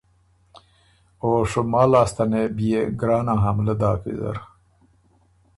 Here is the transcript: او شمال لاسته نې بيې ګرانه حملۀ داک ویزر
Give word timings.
او 1.21 1.29
شمال 1.51 1.87
لاسته 1.93 2.23
نې 2.31 2.41
بيې 2.57 2.81
ګرانه 2.99 3.35
حملۀ 3.43 3.75
داک 3.81 3.99
ویزر 4.05 4.37